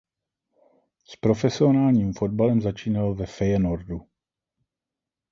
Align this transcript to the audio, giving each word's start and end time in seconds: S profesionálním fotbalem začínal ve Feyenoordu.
S 1.05 1.15
profesionálním 1.15 2.13
fotbalem 2.13 2.61
začínal 2.61 3.15
ve 3.15 3.25
Feyenoordu. 3.25 4.07